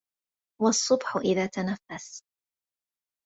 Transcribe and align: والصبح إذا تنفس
والصبح 0.61 1.15
إذا 1.17 1.45
تنفس 1.45 2.23